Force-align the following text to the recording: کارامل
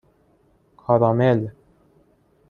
کارامل 0.77 1.53